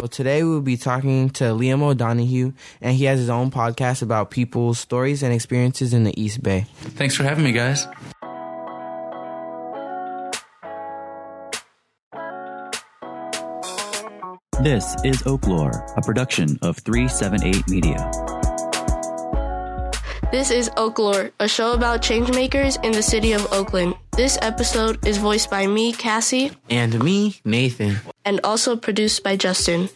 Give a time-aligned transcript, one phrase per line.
[0.00, 4.30] Well, today we'll be talking to Liam O'Donoghue, and he has his own podcast about
[4.30, 6.66] people's stories and experiences in the East Bay.
[6.94, 7.84] Thanks for having me, guys.
[14.62, 18.08] This is Oaklore, a production of 378 Media.
[20.30, 23.94] This is Oaklore, a show about changemakers in the city of Oakland.
[24.12, 27.96] This episode is voiced by me, Cassie, And me, Nathan.
[28.28, 29.88] And also produced by Justin.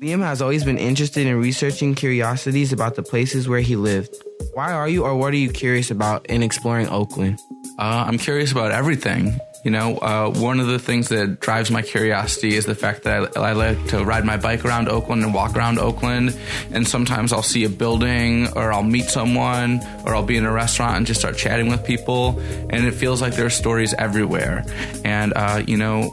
[0.00, 4.16] Liam has always been interested in researching curiosities about the places where he lived.
[4.54, 7.38] Why are you, or what are you curious about in exploring Oakland?
[7.78, 9.38] Uh, I'm curious about everything.
[9.64, 13.36] You know, uh, one of the things that drives my curiosity is the fact that
[13.36, 16.36] I, I like to ride my bike around Oakland and walk around Oakland.
[16.72, 20.52] And sometimes I'll see a building or I'll meet someone or I'll be in a
[20.52, 22.40] restaurant and just start chatting with people.
[22.70, 24.64] And it feels like there are stories everywhere.
[25.04, 26.10] And, uh, you know,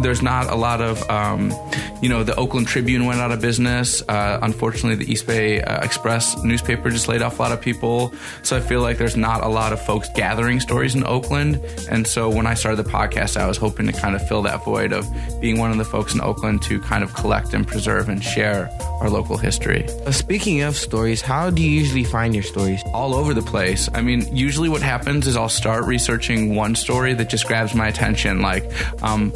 [0.00, 1.52] there's not a lot of, um,
[2.00, 4.02] you know, the Oakland Tribune went out of business.
[4.08, 8.14] Uh, unfortunately, the East Bay uh, Express newspaper just laid off a lot of people.
[8.44, 11.60] So I feel like there's not a lot of folks gathering stories in Oakland.
[11.90, 14.64] And so when I started the podcast, I was hoping to kind of fill that
[14.64, 15.06] void of
[15.40, 18.70] being one of the folks in Oakland to kind of collect and preserve and share
[19.00, 19.86] our local history.
[20.06, 22.80] Uh, speaking of stories, how do you usually find your stories?
[22.92, 23.88] all over the place.
[23.92, 27.88] I mean, usually what happens is I'll start researching one story that just grabs my
[27.88, 28.40] attention.
[28.40, 28.64] Like,
[29.02, 29.32] um,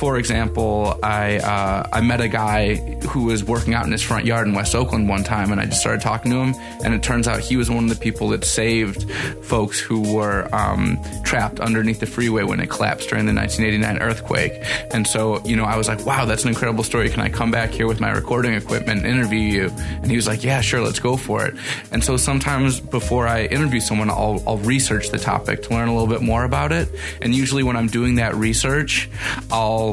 [0.00, 2.76] for example, I uh, I met a guy
[3.10, 5.66] who was working out in his front yard in West Oakland one time, and I
[5.66, 8.28] just started talking to him, and it turns out he was one of the people
[8.28, 9.10] that saved
[9.42, 14.52] folks who were um, trapped underneath the freeway when it collapsed during the 1989 earthquake.
[14.94, 17.10] And so, you know, I was like, wow, that's an incredible story.
[17.10, 19.68] Can I come back here with my recording equipment and interview you?
[20.00, 21.54] And he was like, yeah, sure, let's go for it.
[21.92, 25.92] And so sometimes before I interview someone, I'll, I'll research the topic to learn a
[25.92, 26.88] little bit more about it.
[27.20, 29.10] And usually when I'm doing that research,
[29.50, 29.89] I'll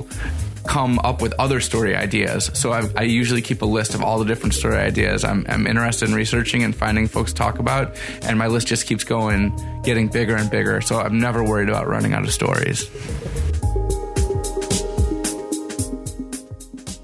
[0.67, 2.51] come up with other story ideas.
[2.53, 5.65] So I, I usually keep a list of all the different story ideas I'm, I'm
[5.65, 7.97] interested in researching and finding folks talk about.
[8.23, 10.81] And my list just keeps going, getting bigger and bigger.
[10.81, 12.87] So I'm never worried about running out of stories.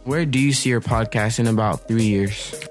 [0.04, 2.63] Where do you see your podcast in about three years?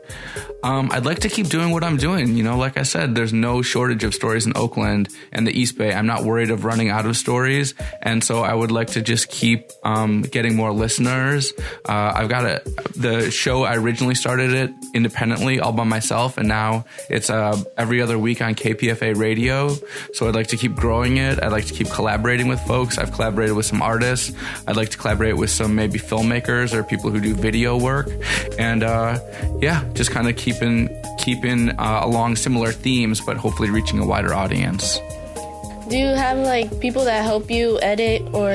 [0.63, 2.37] Um, I'd like to keep doing what I'm doing.
[2.37, 5.77] You know, like I said, there's no shortage of stories in Oakland and the East
[5.77, 5.93] Bay.
[5.93, 7.75] I'm not worried of running out of stories.
[8.01, 11.53] And so I would like to just keep um, getting more listeners.
[11.89, 12.63] Uh, I've got a,
[12.97, 16.39] the show, I originally started it independently all by myself.
[16.39, 19.75] And now it's uh, every other week on KPFA radio.
[20.13, 21.43] So I'd like to keep growing it.
[21.43, 22.99] I'd like to keep collaborating with folks.
[22.99, 24.33] I've collaborated with some artists.
[24.69, 28.09] I'd like to collaborate with some maybe filmmakers or people who do video work.
[28.59, 29.19] And uh,
[29.61, 34.35] yeah, just kind of keeping keeping uh, along similar themes, but hopefully reaching a wider
[34.35, 34.99] audience.
[35.89, 38.51] Do you have like people that help you edit or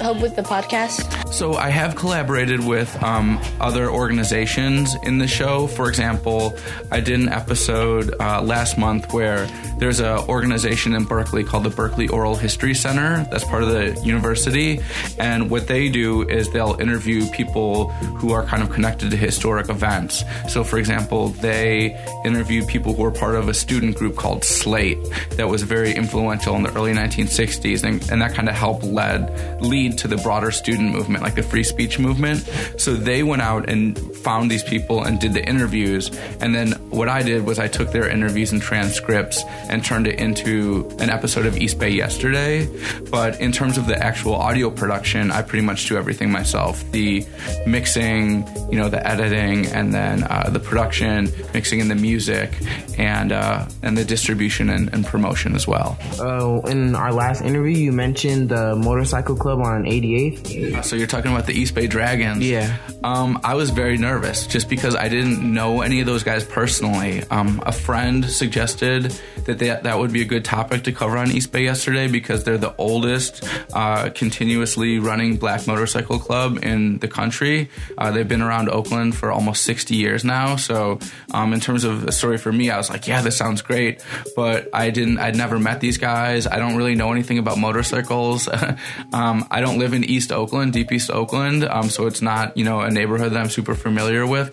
[0.00, 1.17] help with the podcast?
[1.30, 5.66] So I have collaborated with um, other organizations in the show.
[5.66, 6.56] For example,
[6.90, 9.46] I did an episode uh, last month where
[9.78, 13.24] there's an organization in Berkeley called the Berkeley Oral History Center.
[13.30, 14.80] That's part of the university,
[15.18, 19.68] and what they do is they'll interview people who are kind of connected to historic
[19.68, 20.24] events.
[20.48, 24.98] So, for example, they interview people who were part of a student group called Slate
[25.36, 29.62] that was very influential in the early 1960s, and, and that kind of helped led
[29.62, 32.48] lead to the broader student movement, like the free speech movement.
[32.76, 37.08] So they went out and found these people and did the interviews, and then what
[37.08, 41.46] I did was I took their interviews and transcripts and turned it into an episode
[41.46, 42.68] of East Bay Yesterday.
[43.10, 47.26] But in terms of the actual audio production, I pretty much do everything myself: the
[47.66, 52.50] mixing, you know, the editing, and then uh, the production, mixing in the music,
[52.98, 55.98] and uh, and the distribution and, and promotion as well.
[56.20, 60.84] Uh, in our last interview, you mentioned the motorcycle club on 88th.
[60.84, 62.48] So you're talking about the East Bay Dragons.
[62.48, 62.76] Yeah.
[63.02, 67.22] Um, I was very nervous just because I didn't know any of those guys personally.
[67.30, 69.12] Um, a friend suggested
[69.44, 72.44] that they, that would be a good topic to cover on East Bay yesterday because
[72.44, 77.70] they're the oldest uh, continuously running black motorcycle club in the country.
[77.96, 80.56] Uh, they've been around Oakland for almost 60 years now.
[80.56, 80.98] So
[81.32, 84.04] um, in terms of a story for me, I was like, yeah, this sounds great.
[84.34, 86.46] But I didn't, I'd never met these guys.
[86.46, 88.48] I don't really know anything about motorcycles.
[89.12, 91.62] um, I don't live in East Oakland, deep East Oakland.
[91.64, 94.50] Um, so it's not, you know, a neighborhood that I'm super familiar with.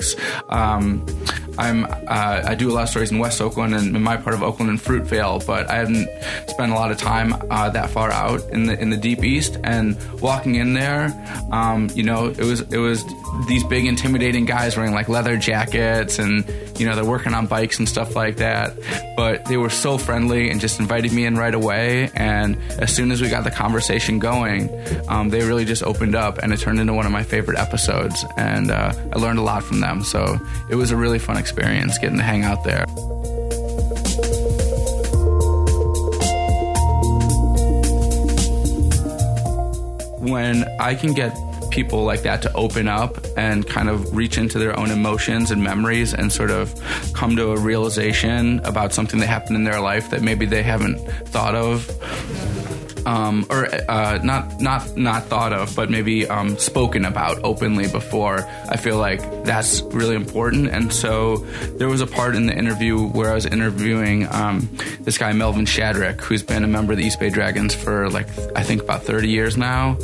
[0.49, 1.03] Um,
[1.57, 4.35] I'm, uh, I do a lot of stories in West Oakland and in my part
[4.35, 6.07] of Oakland and Fruitvale, but I haven't
[6.47, 9.57] spent a lot of time uh, that far out in the in the deep east.
[9.63, 11.03] And walking in there,
[11.51, 13.03] um, you know, it was it was
[13.47, 16.45] these big intimidating guys wearing like leather jackets and
[16.79, 18.77] you know, they're working on bikes and stuff like that.
[19.15, 22.09] But they were so friendly and just invited me in right away.
[22.15, 24.69] And as soon as we got the conversation going,
[25.07, 28.25] um, they really just opened up and it turned into one of my favorite episodes.
[28.37, 30.03] And uh, I learned a lot from them.
[30.03, 30.39] So
[30.69, 32.85] it was a really fun experience getting to hang out there.
[40.25, 41.31] when I can get
[41.75, 45.61] people like that to open up and kind of reach into their own emotions and
[45.61, 46.73] memories and sort of
[47.13, 50.97] come to a realization about something that happened in their life that maybe they haven't
[51.27, 51.91] thought of
[53.05, 58.39] um, or uh, not not not thought of, but maybe um, spoken about openly before.
[58.69, 60.69] I feel like that's really important.
[60.69, 61.37] And so
[61.77, 64.69] there was a part in the interview where I was interviewing um,
[65.01, 68.27] this guy Melvin Shadrick, who's been a member of the East Bay Dragons for like
[68.55, 69.97] I think about 30 years now,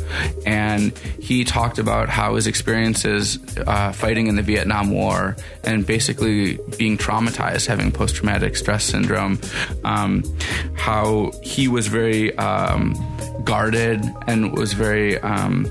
[0.46, 6.58] and he talked about how his experiences uh, fighting in the Vietnam War and basically
[6.78, 9.40] being traumatized, having post traumatic stress syndrome,
[9.84, 10.22] um,
[10.76, 12.94] how he was very um,
[13.44, 15.66] guarded and was very, um,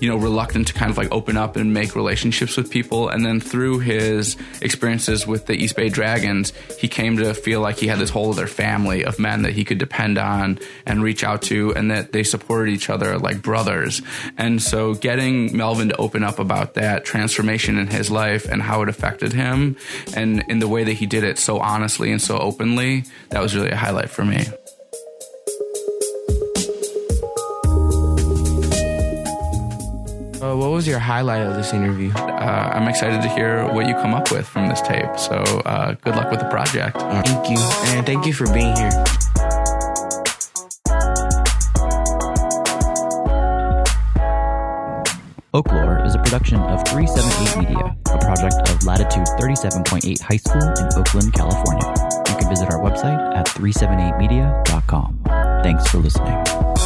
[0.00, 3.08] you know, reluctant to kind of like open up and make relationships with people.
[3.08, 7.78] And then through his experiences with the East Bay Dragons, he came to feel like
[7.78, 11.24] he had this whole other family of men that he could depend on and reach
[11.24, 14.02] out to, and that they supported each other like brothers.
[14.36, 18.82] And so getting Melvin to open up about that transformation in his life and how
[18.82, 19.76] it affected him
[20.14, 23.54] and in the way that he did it so honestly and so openly, that was
[23.54, 24.46] really a highlight for me.
[30.58, 32.10] What was your highlight of this interview?
[32.12, 35.18] Uh, I'm excited to hear what you come up with from this tape.
[35.18, 35.34] So
[35.64, 36.98] uh, good luck with the project.
[36.98, 37.58] Thank you.
[37.58, 39.04] And thank you for being here.
[45.54, 50.86] Oaklore is a production of 378 Media, a project of Latitude 37.8 High School in
[50.94, 51.94] Oakland, California.
[52.28, 55.20] You can visit our website at 378media.com.
[55.62, 56.77] Thanks for listening.